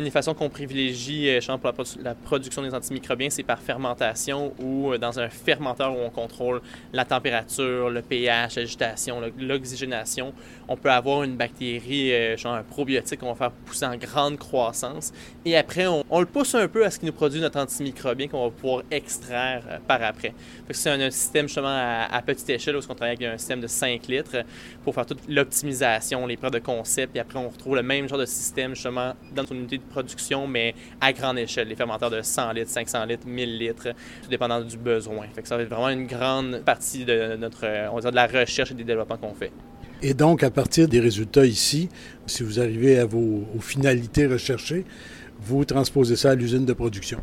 Une 0.00 0.04
des 0.04 0.10
façons 0.10 0.32
qu'on 0.32 0.48
privilégie 0.48 1.28
euh, 1.28 1.58
pour 1.58 1.74
la, 2.02 2.14
production 2.14 2.62
des 2.62 2.72
antimicrobiens, 2.72 3.28
c'est 3.28 3.42
par 3.42 3.58
fermentation 3.58 4.54
ou 4.58 4.92
euh, 4.92 4.96
dans 4.96 5.20
un 5.20 5.28
fermenteur 5.28 5.92
où 5.92 5.98
on 6.00 6.08
contrôle 6.08 6.62
la 6.94 7.04
température, 7.04 7.90
le 7.90 8.00
pH, 8.00 8.56
l'agitation, 8.56 9.20
l'oxygénation. 9.38 10.32
On 10.68 10.76
peut 10.78 10.90
avoir 10.90 11.24
une 11.24 11.36
bactérie, 11.36 12.14
euh, 12.14 12.38
genre 12.38 12.54
un 12.54 12.62
probiotique 12.62 13.20
qu'on 13.20 13.34
va 13.34 13.34
faire 13.34 13.50
pousser 13.50 13.84
en 13.84 13.96
grande 13.98 14.38
croissance. 14.38 15.12
Et 15.44 15.54
après, 15.54 15.86
on, 15.86 16.02
le 16.18 16.24
pousse 16.24 16.54
un 16.54 16.66
peu 16.66 16.82
à 16.86 16.90
ce 16.90 16.98
qui 16.98 17.04
nous 17.04 17.12
produit 17.12 17.42
notre 17.42 17.60
antimicrobien 17.60 18.26
qu'on 18.26 18.44
va 18.44 18.50
pouvoir 18.50 18.82
extraire 18.90 19.80
par 19.86 20.02
après. 20.02 20.32
C'est 20.70 20.88
un, 20.88 21.10
système 21.10 21.46
justement 21.46 21.76
à, 22.10 22.22
petite 22.24 22.48
échelle 22.48 22.76
où 22.76 22.78
on 22.78 22.94
travaille 22.94 23.16
avec 23.16 23.22
un 23.22 23.36
système 23.36 23.60
de 23.60 23.66
5 23.66 24.06
litres 24.06 24.44
pour 24.82 24.94
faire 24.94 25.04
toute 25.04 25.28
l'optimisation, 25.28 26.26
les 26.26 26.38
preuves 26.38 26.52
de 26.52 26.58
concept. 26.58 27.14
Et 27.16 27.20
après, 27.20 27.38
on 27.38 27.50
retrouve 27.50 27.76
le 27.76 27.82
même 27.82 28.08
genre 28.08 28.18
de 28.18 28.24
système 28.24 28.74
justement 28.74 29.12
dans 29.34 29.44
une 29.44 29.58
unité 29.58 29.76
de 29.76 29.89
production, 29.90 30.46
mais 30.46 30.74
à 31.00 31.12
grande 31.12 31.38
échelle, 31.38 31.68
les 31.68 31.76
fermenteurs 31.76 32.10
de 32.10 32.22
100 32.22 32.52
litres, 32.52 32.70
500 32.70 33.04
litres, 33.04 33.26
1000 33.26 33.58
litres, 33.58 33.88
tout 34.22 34.30
dépendant 34.30 34.60
du 34.60 34.78
besoin. 34.78 35.26
Fait 35.34 35.42
que 35.42 35.48
ça 35.48 35.56
va 35.56 35.62
être 35.62 35.68
vraiment 35.68 35.90
une 35.90 36.06
grande 36.06 36.62
partie 36.64 37.04
de 37.04 37.36
notre, 37.36 37.66
on 37.90 37.96
va 37.96 38.00
dire, 38.00 38.10
de 38.10 38.16
la 38.16 38.26
recherche 38.26 38.70
et 38.70 38.74
des 38.74 38.84
développements 38.84 39.18
qu'on 39.18 39.34
fait. 39.34 39.52
Et 40.02 40.14
donc, 40.14 40.42
à 40.42 40.50
partir 40.50 40.88
des 40.88 41.00
résultats 41.00 41.44
ici, 41.44 41.90
si 42.26 42.42
vous 42.42 42.58
arrivez 42.58 42.98
à 42.98 43.04
vos 43.04 43.44
aux 43.54 43.60
finalités 43.60 44.26
recherchées, 44.26 44.84
vous 45.40 45.64
transposez 45.64 46.16
ça 46.16 46.30
à 46.30 46.34
l'usine 46.34 46.64
de 46.64 46.72
production. 46.72 47.20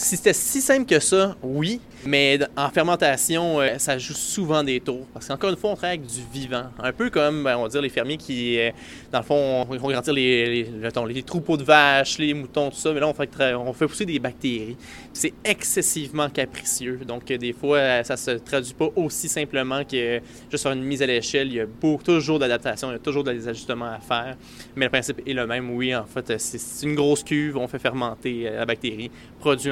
Si 0.00 0.16
c'était 0.16 0.32
si 0.32 0.62
simple 0.62 0.86
que 0.86 0.98
ça, 0.98 1.36
oui, 1.42 1.78
mais 2.06 2.38
en 2.56 2.70
fermentation, 2.70 3.60
euh, 3.60 3.76
ça 3.76 3.98
joue 3.98 4.14
souvent 4.14 4.64
des 4.64 4.80
tours. 4.80 5.06
Parce 5.12 5.28
qu'encore 5.28 5.50
une 5.50 5.56
fois, 5.56 5.72
on 5.72 5.76
travaille 5.76 5.98
avec 5.98 6.10
du 6.10 6.20
vivant. 6.32 6.64
Un 6.82 6.92
peu 6.92 7.10
comme, 7.10 7.44
ben, 7.44 7.58
on 7.58 7.64
va 7.64 7.68
dire, 7.68 7.82
les 7.82 7.90
fermiers 7.90 8.16
qui, 8.16 8.58
euh, 8.58 8.70
dans 9.12 9.18
le 9.18 9.24
fond, 9.24 9.64
vont 9.64 9.90
grandir 9.90 10.14
les, 10.14 11.22
troupeaux 11.26 11.58
de 11.58 11.64
vaches, 11.64 12.16
les 12.16 12.32
moutons, 12.32 12.70
tout 12.70 12.78
ça. 12.78 12.94
Mais 12.94 13.00
là, 13.00 13.08
on 13.08 13.72
fait, 13.74 13.86
pousser 13.86 14.06
des 14.06 14.18
bactéries. 14.18 14.78
C'est 15.12 15.34
excessivement 15.44 16.30
capricieux. 16.30 17.00
Donc, 17.06 17.30
euh, 17.30 17.36
des 17.36 17.52
fois, 17.52 18.02
ça 18.02 18.16
se 18.16 18.30
traduit 18.30 18.72
pas 18.72 18.88
aussi 18.96 19.28
simplement 19.28 19.84
que 19.84 20.20
juste 20.50 20.62
faire 20.62 20.72
une 20.72 20.82
mise 20.82 21.02
à 21.02 21.06
l'échelle. 21.06 21.48
Il 21.48 21.54
y 21.54 21.60
a 21.60 21.66
beaucoup, 21.66 22.02
toujours 22.02 22.38
d'adaptation, 22.38 22.88
il 22.88 22.92
y 22.92 22.96
a 22.96 23.00
toujours 23.00 23.24
des 23.24 23.46
ajustements 23.46 23.92
à 23.92 23.98
faire. 23.98 24.36
Mais 24.74 24.86
le 24.86 24.90
principe 24.90 25.20
est 25.28 25.34
le 25.34 25.46
même. 25.46 25.68
Oui, 25.70 25.94
en 25.94 26.06
fait, 26.06 26.38
c'est 26.38 26.86
une 26.86 26.94
grosse 26.94 27.22
cuve, 27.22 27.58
on 27.58 27.68
fait 27.68 27.78
fermenter 27.78 28.48
la 28.50 28.64
bactérie, 28.64 29.10
produit 29.38 29.70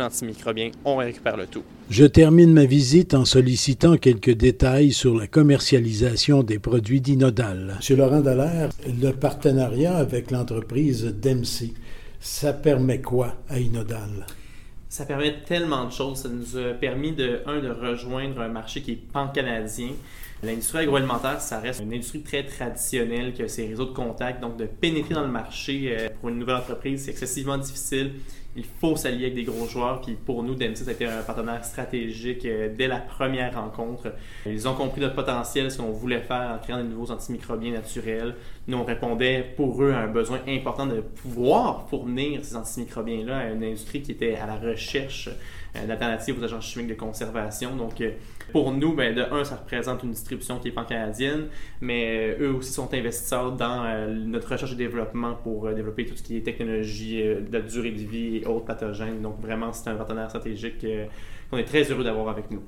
on 0.85 0.97
récupère 0.97 1.37
le 1.37 1.47
tout. 1.47 1.63
Je 1.91 2.05
termine 2.05 2.53
ma 2.53 2.65
visite 2.65 3.15
en 3.15 3.25
sollicitant 3.25 3.97
quelques 3.97 4.35
détails 4.35 4.93
sur 4.93 5.17
la 5.17 5.27
commercialisation 5.27 6.43
des 6.43 6.59
produits 6.59 7.01
d'Inodal. 7.01 7.75
Monsieur 7.77 7.97
Laurent 7.97 8.21
Dallaire, 8.21 8.71
le 8.87 9.13
partenariat 9.13 9.97
avec 9.97 10.31
l'entreprise 10.31 11.05
Dempsey, 11.05 11.73
ça 12.21 12.53
permet 12.53 13.01
quoi 13.01 13.37
à 13.49 13.59
Inodal? 13.59 14.27
Ça 14.89 15.05
permet 15.05 15.43
tellement 15.47 15.85
de 15.87 15.93
choses. 15.93 16.19
Ça 16.19 16.29
nous 16.29 16.57
a 16.57 16.73
permis 16.73 17.13
de, 17.13 17.41
un, 17.47 17.61
de 17.61 17.69
rejoindre 17.69 18.41
un 18.41 18.49
marché 18.49 18.81
qui 18.81 18.93
est 18.93 19.13
pan-canadien. 19.13 19.91
L'industrie 20.43 20.79
agroalimentaire, 20.79 21.41
ça 21.41 21.59
reste 21.59 21.81
une 21.81 21.93
industrie 21.93 22.23
très 22.23 22.45
traditionnelle 22.45 23.33
qui 23.33 23.43
a 23.43 23.49
ses 23.49 23.67
réseaux 23.67 23.87
de 23.87 23.93
contacts. 23.93 24.41
Donc, 24.41 24.57
de 24.57 24.67
pénétrer 24.67 25.15
dans 25.15 25.25
le 25.25 25.33
marché 25.33 25.89
euh, 25.91 26.09
pour 26.21 26.29
une 26.29 26.39
nouvelle 26.39 26.57
entreprise, 26.57 27.05
c'est 27.05 27.11
excessivement 27.11 27.59
difficile 27.59 28.13
il 28.59 28.65
faut 28.65 28.97
s'allier 28.97 29.27
avec 29.27 29.37
des 29.37 29.45
gros 29.45 29.67
joueurs. 29.67 30.01
Puis 30.01 30.15
pour 30.15 30.43
nous, 30.43 30.55
Dempsey, 30.55 30.89
a 30.89 30.93
été 30.93 31.07
un 31.07 31.23
partenaire 31.23 31.65
stratégique 31.65 32.45
euh, 32.45 32.69
dès 32.77 32.89
la 32.89 32.99
première 32.99 33.55
rencontre. 33.55 34.13
Ils 34.47 34.67
ont 34.67 34.75
compris 34.75 35.01
notre 35.01 35.15
potentiel, 35.15 35.71
ce 35.71 35.79
qu'on 35.79 35.93
voulait 35.93 36.21
faire 36.21 36.57
en 36.57 36.59
créant 36.59 36.79
de 36.79 36.89
nouveaux 36.89 37.13
antimicrobiens 37.13 37.73
naturels. 37.73 38.35
Nous, 38.67 38.77
on 38.77 38.85
répondait 38.85 39.55
pour 39.57 39.83
eux 39.83 39.93
à 39.93 40.01
un 40.01 40.09
besoin 40.09 40.41
important 40.49 40.87
de 40.87 41.01
pouvoir 41.01 41.89
fournir 41.89 42.45
ces 42.45 42.57
antimicrobiens-là 42.57 43.39
à 43.39 43.51
une 43.51 43.63
industrie 43.63 44.03
qui 44.03 44.13
était 44.13 44.35
à 44.35 44.47
la 44.47 44.57
recherche 44.57 45.31
d'alternatives 45.75 46.39
aux 46.39 46.45
agents 46.45 46.61
chimiques 46.61 46.89
de 46.89 46.95
conservation. 46.95 47.77
Donc, 47.77 48.01
euh, 48.01 48.11
pour 48.53 48.73
nous, 48.73 48.95
ben, 48.95 49.15
de 49.15 49.23
un, 49.23 49.45
ça 49.45 49.57
représente 49.57 50.03
une 50.03 50.11
distribution 50.11 50.59
qui 50.59 50.69
est 50.69 50.73
pan-canadienne, 50.73 51.49
mais 51.81 52.37
eux 52.41 52.55
aussi 52.55 52.73
sont 52.73 52.93
investisseurs 52.95 53.53
dans 53.53 54.09
notre 54.09 54.53
recherche 54.53 54.73
et 54.73 54.77
développement 54.77 55.35
pour 55.35 55.71
développer 55.75 56.07
tout 56.07 56.17
ce 56.17 56.23
qui 56.23 56.39
est 56.39 56.41
technologie 56.41 57.23
de 57.23 57.61
durée 57.61 57.91
de 57.91 57.99
vie 57.99 58.37
et 58.39 58.47
autres 58.47 58.65
pathogènes. 58.65 59.21
Donc, 59.21 59.41
vraiment, 59.41 59.73
c'est 59.73 59.91
un 59.91 59.97
partenaire 59.97 60.29
stratégique 60.31 60.87
qu'on 61.51 61.59
est 61.59 61.65
très 61.65 61.83
heureux 61.83 62.05
d'avoir 62.05 62.31
avec 62.31 62.51
nous. 62.51 62.63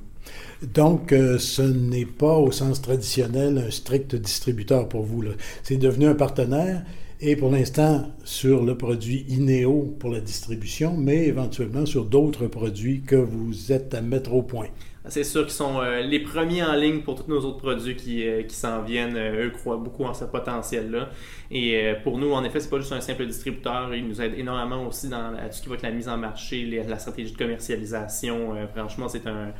Donc, 0.62 1.12
euh, 1.12 1.38
ce 1.38 1.62
n'est 1.62 2.04
pas 2.04 2.36
au 2.36 2.50
sens 2.50 2.82
traditionnel 2.82 3.58
un 3.58 3.70
strict 3.70 4.14
distributeur 4.14 4.88
pour 4.88 5.02
vous. 5.02 5.24
C'est 5.62 5.76
devenu 5.76 6.06
un 6.06 6.14
partenaire 6.14 6.82
et 7.20 7.36
pour 7.36 7.50
l'instant 7.50 8.10
sur 8.24 8.64
le 8.64 8.76
produit 8.76 9.24
Ineo 9.28 9.96
pour 9.98 10.10
la 10.10 10.20
distribution, 10.20 10.96
mais 10.96 11.26
éventuellement 11.26 11.86
sur 11.86 12.04
d'autres 12.04 12.46
produits 12.46 13.02
que 13.02 13.16
vous 13.16 13.72
êtes 13.72 13.94
à 13.94 14.00
mettre 14.00 14.32
au 14.32 14.42
point. 14.42 14.68
C'est 15.08 15.24
sûr 15.24 15.42
qu'ils 15.42 15.52
sont 15.52 15.80
euh, 15.80 16.02
les 16.02 16.20
premiers 16.20 16.62
en 16.62 16.74
ligne 16.74 17.00
pour 17.00 17.14
tous 17.14 17.30
nos 17.30 17.40
autres 17.40 17.58
produits 17.58 17.96
qui, 17.96 18.26
euh, 18.28 18.42
qui 18.42 18.54
s'en 18.54 18.82
viennent. 18.82 19.16
eux 19.16 19.50
croient 19.50 19.78
beaucoup 19.78 20.04
en 20.04 20.12
ce 20.12 20.24
potentiel-là. 20.24 21.08
Et 21.50 21.94
pour 22.04 22.18
nous, 22.18 22.32
en 22.32 22.44
effet, 22.44 22.60
c'est 22.60 22.68
pas 22.68 22.78
juste 22.78 22.92
un 22.92 23.00
simple 23.00 23.26
distributeur. 23.26 23.94
Ils 23.94 24.06
nous 24.06 24.20
aident 24.20 24.38
énormément 24.38 24.86
aussi 24.86 25.08
dans 25.08 25.32
tout 25.32 25.52
ce 25.52 25.62
qui 25.62 25.68
va 25.68 25.76
être 25.76 25.82
la 25.82 25.90
mise 25.90 26.08
en 26.08 26.18
marché, 26.18 26.64
la 26.86 26.98
stratégie 26.98 27.32
de 27.32 27.38
commercialisation. 27.38 28.54
franchement, 28.74 29.08
c'est 29.08 29.26
un, 29.26 29.52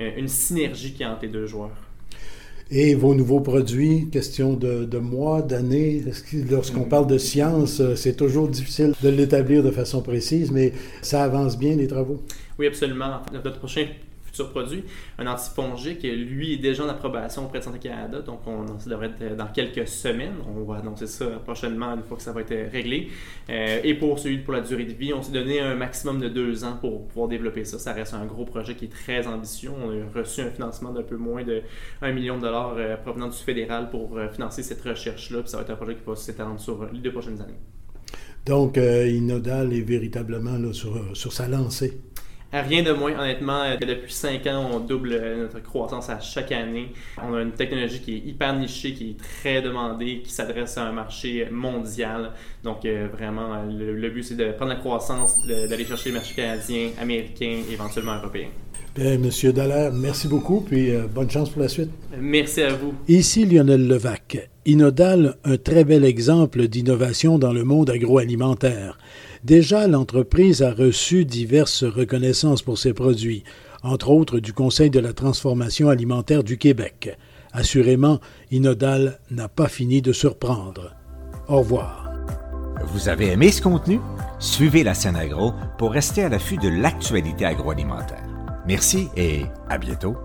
euh, 0.00 0.10
une 0.16 0.28
synergie 0.28 0.92
qui 0.92 1.02
est 1.02 1.06
entre 1.06 1.22
les 1.22 1.28
deux 1.28 1.46
joueurs. 1.46 1.70
Et 2.70 2.96
vos 2.96 3.14
nouveaux 3.14 3.40
produits, 3.40 4.08
question 4.10 4.54
de, 4.54 4.98
mois, 4.98 5.40
d'années, 5.40 6.02
lorsqu'on 6.50 6.86
mm. 6.86 6.88
parle 6.88 7.06
de 7.06 7.18
science, 7.18 7.80
euh, 7.80 7.94
c'est 7.94 8.14
toujours 8.14 8.48
difficile 8.48 8.92
de 9.02 9.08
l'établir 9.08 9.62
de 9.62 9.70
façon 9.70 10.02
précise, 10.02 10.50
mais 10.50 10.72
ça 11.00 11.22
avance 11.22 11.56
bien 11.56 11.76
les 11.76 11.86
travaux? 11.86 12.20
Oui, 12.58 12.66
absolument. 12.66 13.22
Notre 13.32 13.58
prochain 13.58 13.86
produit. 14.44 14.84
Un 15.18 15.26
antifongique, 15.26 16.02
lui, 16.02 16.54
est 16.54 16.58
déjà 16.58 16.84
en 16.84 16.88
approbation 16.88 17.46
auprès 17.46 17.58
de 17.58 17.64
Santé 17.64 17.78
Canada, 17.78 18.20
donc 18.20 18.40
on, 18.46 18.78
ça 18.78 18.90
devrait 18.90 19.12
être 19.20 19.36
dans 19.36 19.46
quelques 19.46 19.86
semaines. 19.88 20.34
On 20.46 20.64
va 20.64 20.78
annoncer 20.78 21.06
ça 21.06 21.26
prochainement 21.44 21.94
une 21.94 22.02
fois 22.02 22.16
que 22.16 22.22
ça 22.22 22.32
va 22.32 22.40
être 22.42 22.72
réglé. 22.72 23.08
Euh, 23.48 23.80
et 23.82 23.94
pour 23.94 24.18
celui 24.18 24.38
pour 24.38 24.52
la 24.54 24.60
durée 24.60 24.84
de 24.84 24.92
vie, 24.92 25.12
on 25.12 25.22
s'est 25.22 25.32
donné 25.32 25.60
un 25.60 25.74
maximum 25.74 26.20
de 26.20 26.28
deux 26.28 26.64
ans 26.64 26.76
pour 26.80 27.06
pouvoir 27.08 27.28
développer 27.28 27.64
ça. 27.64 27.78
Ça 27.78 27.92
reste 27.92 28.14
un 28.14 28.26
gros 28.26 28.44
projet 28.44 28.74
qui 28.74 28.86
est 28.86 28.92
très 28.92 29.26
ambitieux. 29.26 29.70
On 29.70 29.90
a 29.90 30.18
reçu 30.18 30.40
un 30.40 30.50
financement 30.50 30.92
d'un 30.92 31.02
peu 31.02 31.16
moins 31.16 31.44
de 31.44 31.62
1 32.02 32.12
million 32.12 32.36
de 32.36 32.42
dollars 32.42 32.74
euh, 32.76 32.96
provenant 32.96 33.28
du 33.28 33.36
fédéral 33.36 33.90
pour 33.90 34.16
euh, 34.16 34.28
financer 34.28 34.62
cette 34.62 34.82
recherche-là. 34.82 35.40
Puis 35.40 35.50
ça 35.50 35.58
va 35.58 35.62
être 35.62 35.70
un 35.70 35.76
projet 35.76 35.94
qui 35.94 36.04
va 36.06 36.16
s'étendre 36.16 36.60
sur 36.60 36.86
les 36.92 37.00
deux 37.00 37.12
prochaines 37.12 37.40
années. 37.40 37.58
Donc, 38.44 38.76
Inodal 38.76 39.72
est 39.72 39.80
véritablement 39.80 40.56
là, 40.56 40.72
sur, 40.72 41.16
sur 41.16 41.32
sa 41.32 41.48
lancée. 41.48 42.00
Rien 42.52 42.82
de 42.82 42.92
moins, 42.92 43.18
honnêtement, 43.18 43.62
euh, 43.62 43.76
depuis 43.76 44.12
5 44.12 44.46
ans, 44.46 44.70
on 44.72 44.80
double 44.80 45.12
euh, 45.12 45.42
notre 45.42 45.60
croissance 45.62 46.08
à 46.08 46.20
chaque 46.20 46.52
année. 46.52 46.92
On 47.22 47.34
a 47.34 47.42
une 47.42 47.52
technologie 47.52 48.00
qui 48.00 48.14
est 48.14 48.18
hyper 48.18 48.56
nichée, 48.56 48.94
qui 48.94 49.10
est 49.10 49.16
très 49.18 49.62
demandée, 49.62 50.20
qui 50.24 50.32
s'adresse 50.32 50.78
à 50.78 50.84
un 50.84 50.92
marché 50.92 51.48
mondial. 51.50 52.30
Donc, 52.62 52.84
euh, 52.84 53.08
vraiment, 53.12 53.62
le, 53.68 54.08
but, 54.10 54.22
c'est 54.22 54.36
de 54.36 54.52
prendre 54.52 54.70
la 54.72 54.78
croissance, 54.78 55.44
d'aller 55.46 55.84
chercher 55.84 56.10
les 56.10 56.14
marchés 56.14 56.34
canadiens, 56.34 56.90
américains, 57.00 57.62
éventuellement 57.70 58.16
européens. 58.16 58.48
Bien, 58.94 59.18
Monsieur 59.18 59.52
Dallaire, 59.52 59.92
merci 59.92 60.26
beaucoup, 60.26 60.62
puis 60.62 60.90
bonne 61.14 61.30
chance 61.30 61.50
pour 61.50 61.60
la 61.60 61.68
suite. 61.68 61.90
Merci 62.18 62.62
à 62.62 62.72
vous. 62.72 62.94
Ici 63.08 63.44
Lionel 63.44 63.86
Levac. 63.86 64.48
Inodal, 64.66 65.36
un 65.44 65.58
très 65.58 65.84
bel 65.84 66.04
exemple 66.04 66.66
d'innovation 66.66 67.38
dans 67.38 67.52
le 67.52 67.62
monde 67.62 67.88
agroalimentaire. 67.88 68.98
Déjà, 69.44 69.86
l'entreprise 69.86 70.60
a 70.60 70.72
reçu 70.72 71.24
diverses 71.24 71.84
reconnaissances 71.84 72.62
pour 72.62 72.76
ses 72.76 72.92
produits, 72.92 73.44
entre 73.84 74.10
autres 74.10 74.40
du 74.40 74.52
Conseil 74.52 74.90
de 74.90 74.98
la 74.98 75.12
transformation 75.12 75.88
alimentaire 75.88 76.42
du 76.42 76.58
Québec. 76.58 77.16
Assurément, 77.52 78.18
Inodal 78.50 79.20
n'a 79.30 79.48
pas 79.48 79.68
fini 79.68 80.02
de 80.02 80.12
surprendre. 80.12 80.96
Au 81.46 81.58
revoir. 81.58 82.12
Vous 82.88 83.08
avez 83.08 83.28
aimé 83.28 83.52
ce 83.52 83.62
contenu? 83.62 84.00
Suivez 84.40 84.82
la 84.82 84.94
scène 84.94 85.16
agro 85.16 85.52
pour 85.78 85.92
rester 85.92 86.24
à 86.24 86.28
l'affût 86.28 86.58
de 86.58 86.68
l'actualité 86.68 87.44
agroalimentaire. 87.44 88.26
Merci 88.66 89.06
et 89.16 89.42
à 89.68 89.78
bientôt. 89.78 90.16